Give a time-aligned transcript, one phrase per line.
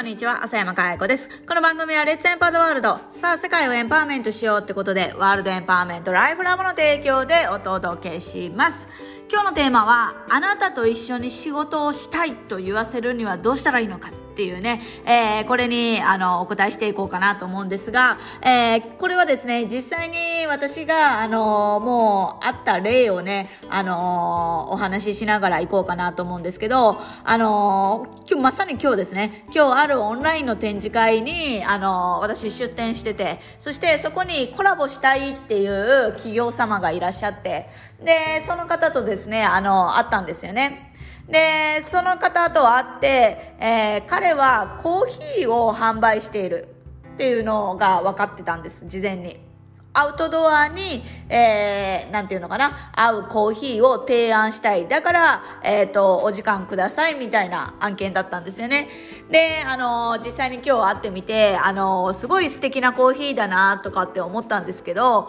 [0.00, 1.28] こんにちは、浅山かや子です。
[1.46, 3.00] この番組はレッツエンパードワールド。
[3.10, 8.88] さあ、世界をエンパワーメントしようってことで、ワールドエンパワーメントライフラボの提供でお届けします。
[9.30, 14.08] 今日のテーマは、あなたと一緒に仕事をしたいと言わせるにはどうしたらいいのか。
[14.40, 37.68] っていうね、えー、これに、あの、お答えしていこうかなと思うんですが、えー、これはですね、実際に私が、あの、もう、あった例をね、あの、お話ししながら行こうかなと思うんですけど、あの、今日、まさに今日ですね、今日あるオンラインの展示会に、あの、私出展してて、そしてそこにコラボしたいっていう企業様がいらっしゃって、
[38.02, 40.86] で、その方とですね、あの、会ったんですよね。
[41.30, 46.68] で、その方と会って、えー、彼はコーヒーを販売している
[47.14, 49.50] っていうのが分かってたんです、事前に。
[49.92, 54.86] アウトドアに、えー、なんていうのかな、合うコーヒーを提案したい。
[54.86, 58.88] だから、えっ、ー、と、お時間くださいみたいな案件だったんですよね。
[59.30, 65.28] で、あの実際に今日会ってみて、あのすごい素敵なコーヒーだなとかって思ったんですけど、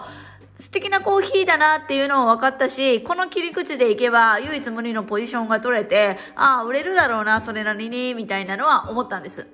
[0.61, 9.47] 素敵なコーヒーだなっていうのも分かったし、この切り口でいけば唯一無二のポジションが取れて、ああ、売れるだろうな、それなりに、みたいなのは思ったんです。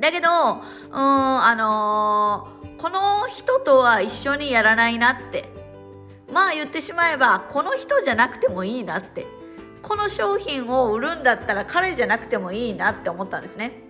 [0.00, 0.60] だけど、うん、
[0.92, 5.48] あのー、この人とは一緒にやらないなって。
[6.32, 9.24] まあ言ってしまえば、この人じゃなくてもいいなって。
[9.82, 13.84] この商品を売るんだったら彼じゃなくてもいいなって思ったんですね。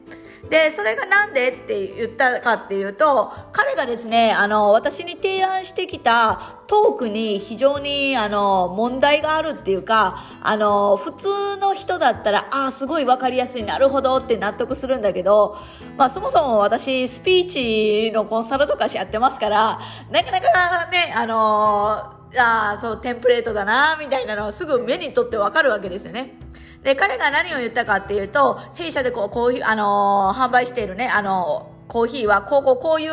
[0.49, 15.57] で、それがなんでって言ったかっていうと、彼がですね、あの、私に提案してきたトークに非常に、あの、問題があるっていうか、あの、普通の人だったら、ああ、すごいわかりやすい、なるほどって納得するんだけど、
[15.97, 26.35] まあ、そもそも私、スピーチのコンサルとかしやってますから、なかなかね、あの、ああ、そう、テンプレートだな、みたいなのをすぐ目にとってわかるわけですよね。
[26.83, 33.13] で、彼が何を言ったかっていうと、弊社でこう、こういう、あのー、販売しているね、あのコーヒーはこうこうこういう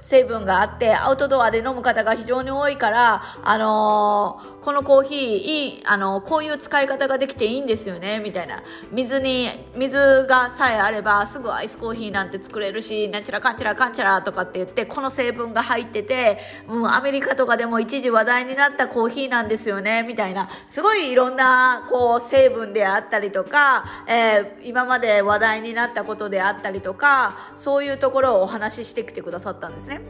[0.00, 8.62] 成分があって、アウトドアで飲む方が非常に多いから、あのー、このコーヒー、いい、あのー、こういう使い方ができていいんですよね、みたいな。
[8.90, 20.48] 水に、水がさえあれば、すぐアイスコーヒーなんて作れるし、なんちゃらかんちゃらかんちゃらとかって言って、この成分が入ってて、うん、アメリカとかでも一時話題になったコーヒーなんですよね、みたいな。
[20.66, 30.00] すごいいろんな、こう、成分であったりとか、えー、今まで話題になったことであったりとか、そういうとこころをお話ししてきてくださったんですね。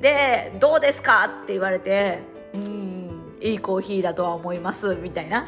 [0.00, 1.26] で、どうですか？
[1.44, 2.18] って言われて、
[2.54, 5.46] うん、いいコーヒーだとは思います、みたいな。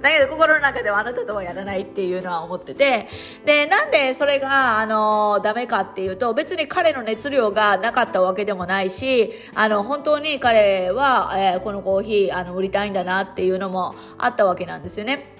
[0.00, 3.08] だけど心の中ではあなたとはやらないっていうのは思ってて、
[3.46, 15.36] で、なんでそれが、あの、ダメかっていうと、別に彼の熱量がなかったわけでもないし、あの、本当に彼は、えー、このコーヒー、あの、売りたいんだなっていうのもあったわけなんですよね。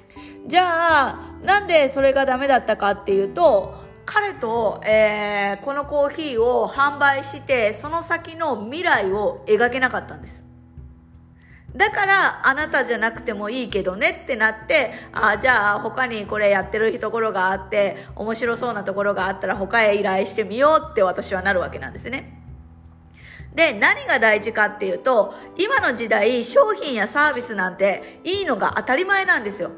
[0.46, 10.44] じゃあ、なんでそれがダメだったかっていうと、彼と、えー、このコーヒーを販売してその先の未来を描けなかったんです
[11.74, 22.44] だからあなたじゃなくてもいいけどねってなってあじゃあ他にこれやってるところがあって面白そうなところがあったら他へ依頼してみようって私はなるわけなんですね
[23.54, 29.70] で、何が大事かっていうと、今の時代、商品やサービスなんていいのが当たり前なんですよ。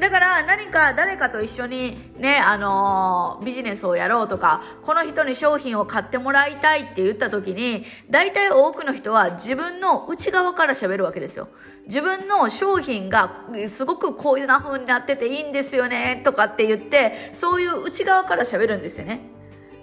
[0.00, 11.48] だから何か誰かと一緒にね、あのー、ビジネスをやろうとか、この人に商品を買ってもらいたいって言った時に、大体多くの人は自分の内側から喋るわけですよ。
[11.86, 19.20] 自分の商品がすごくこういうな風になってていいんですよね、とかって言って、そういう内側から喋るんですよね。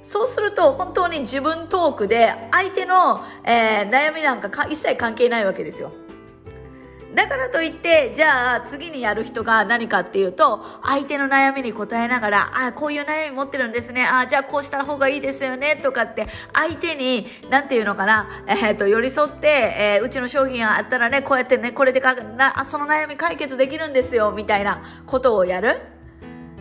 [0.01, 5.91] そうすると本当に自分トークで相手の、えー、悩みなんか一切関係ないわけですよ。
[7.13, 14.05] だからといって、じゃあ次にやる人が何かっていうと、相手の悩みに答えながら、あ、こういう悩み持ってるんですね。
[14.05, 15.75] あ、じゃあこうした方がいいですよね。
[15.75, 25.79] とかって、相手に、なんていうのかな、えー、っと、寄り添って、えー、うちの商品があったらね、こうやってね、これでかな、あ、その悩み解決できるんですよ、みたいなことをやる。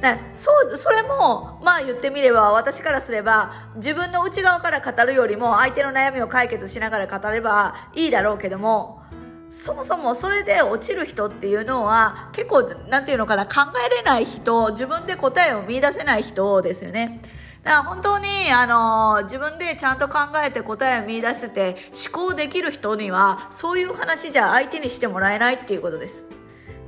[0.00, 9.02] だそうそれもまあ言ってみれば私からすれば自分の内側から語るよりも相手の悩みを解決しながら語ればいいだろうけども
[9.50, 17.20] そもそもそれで落ちる人っていうのは結構なんていうのかな考えれない人自分で答えを見出せない人ですよね。
[17.62, 21.76] だから本当に、あの自分でちゃんと考えて答えを見出してて
[22.12, 26.26] 思考できる人にはそういう話じゃ相手にしてもらえないっていうことです。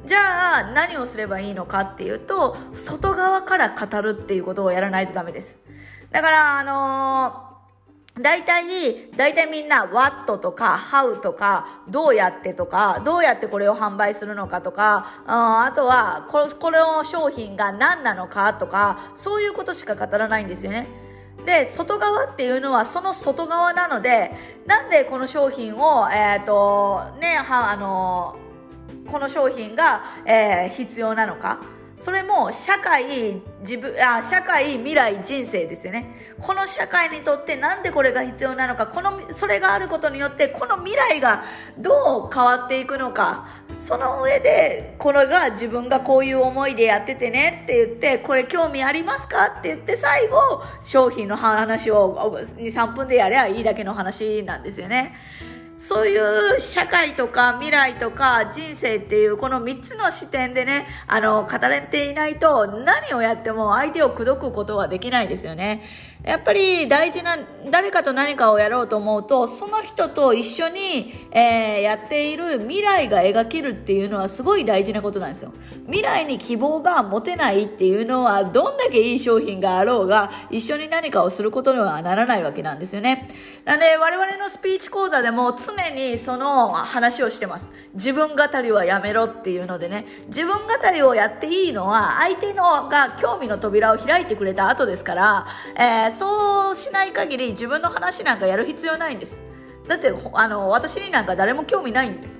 [0.06, 5.58] じゃあ何をすればいいのかっていうと外側から語るっていうことをやらないとダメです。
[6.10, 7.49] だからあの
[8.22, 20.86] 大体、大体みんな what とか how とかどうやってとか、どうやってこれを販売するのかとか、あとはこの、この商品が何なのかとか、そういうことしか語らないんですよね。
[21.44, 24.32] で、外側っていうのはその外側なので、
[24.66, 28.36] なんでこの商品を、えっ、ー、と、ね、は、あの、
[29.10, 31.60] この商品が、えー、必要なのか。
[32.00, 41.44] それも社会自分あ社会未来人生ですよねこの社会にとって何でこれが必要なのかこのそれがあることによってこの未来が
[41.78, 43.46] どう変わっていくのか
[43.78, 49.58] その上でこれが自分がこういう思いでやっててねって言ってこれ興味ありますか？
[49.58, 55.14] って言って最後商品の話を23分でやればいいだけの話なんですよね。
[55.80, 65.80] そういう社会とか未来とか人生っていうこの3つの視点でね、あの、語れていないと何をやっても相手を口説くことはできないですよね。
[66.24, 67.38] やっぱり大事な、
[67.70, 75.52] 誰かと何かをやろうと思うと、その人と一緒に、えー、やっている未来が描けるっていうのはすごい大事なことなんですよ。
[75.86, 83.28] 未来に希望が持てないっていうのは、どんだけいい商品があろうが、一緒に何かをすることにはならないわけなんですよね。
[83.64, 87.72] なんで、我々のスピーチ講座でも常にその話をしてます。
[87.94, 90.60] 自分語りはやめろっていうのでね、自分語
[90.92, 95.46] りをやっていいのは、相手のが興味の扉を開いてくれた後ですから、
[95.76, 99.42] えーそうしない限り自分の話なんかやる必要ないんです。
[99.88, 102.39] だってあの私になんか誰も興味ないんで。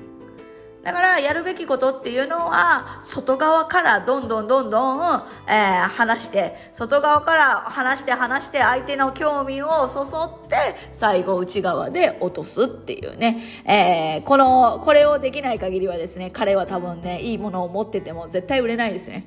[0.83, 10.57] だからやるべきことっていうのは外側からどんどんどんどん、えー、話して外側から話して話して相手の興味をそそって
[10.93, 19.27] 最後内側で落とすっていうね、えー、このこれをできない限りはですね彼は多分ねいいものを持ってても絶対売れないですね。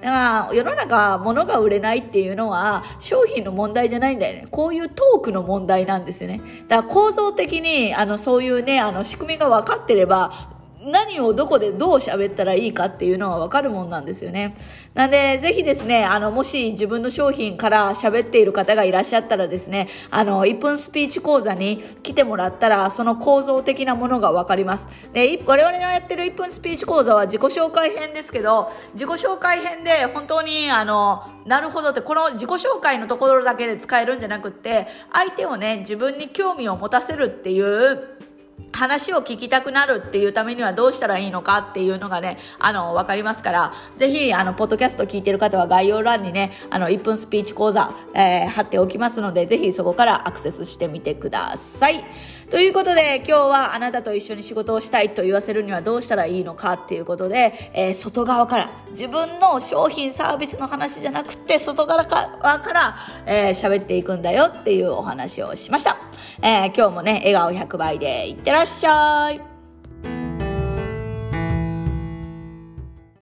[0.00, 4.46] だから世の中物が売れないっていうのは商品の問題じゃないんだよね。
[4.50, 6.40] こういうトークの問題なんですよね。
[6.68, 14.56] だから構造的にあのそういうね、あの仕組みが分かってれば何をどこでどう喋ったらいいかっていうのはわかるもんなんですよね。
[14.94, 24.88] なんで、ぜひですね、あの、もし自分の商品から喋っている方がいらっしゃったらですね、あの、1分スピーチ講座に来てもらったら、その構造的なものがわかります。
[25.12, 38.29] で、我々のやってる1分スピーチ講座は自己紹介編ですけど、自己紹介編で本当に、あの、なるほどって、この自己紹介のところだけで使えるんじゃなくって、相手をね、自分に興味を持たせるっていう、
[38.72, 52.04] 話を聞きたくなるっていうためにはどうしたらいいのかっていうのがね、あの、わかりますから、ぜひ、あの、ポッドキャスト聞いてる方は概要欄にね、あの、1分スピーチ講座、えー、貼っておきますので、ぜひそこからアクセスしてみてください。
[52.50, 62.96] ということで、今日はあなたと一緒に仕事をしたいと言わせるにはどうしたらいいのかっていうことで、えー、外側から、自分の商品サービスの話じゃなくて、外側から、
[63.26, 66.09] えー、喋っていくんだよっていうお話をしました。
[66.42, 69.49] えー、今日もね、笑顔100倍でいってらっしゃい。